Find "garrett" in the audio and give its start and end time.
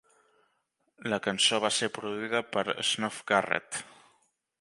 3.33-3.83